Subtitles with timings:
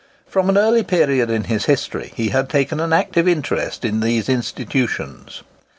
[0.25, 4.29] From an early period in his history, he had taken an active interest in these
[4.29, 5.43] institutions.